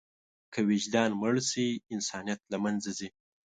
که 0.53 0.59
وجدان 0.69 1.11
مړ 1.21 1.35
شي، 1.49 1.67
انسانیت 1.95 2.39
له 2.51 2.57
منځه 2.63 2.91
ځي. 2.97 3.09